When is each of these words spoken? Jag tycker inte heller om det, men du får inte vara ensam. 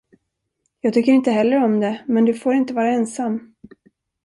Jag 0.81 0.93
tycker 0.93 1.11
inte 1.11 1.31
heller 1.31 1.63
om 1.63 1.79
det, 1.79 2.03
men 2.07 2.25
du 2.25 2.33
får 2.33 2.53
inte 2.53 2.73
vara 2.73 2.91
ensam. 2.91 3.53